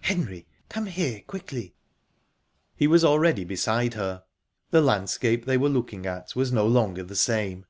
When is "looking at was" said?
5.68-6.50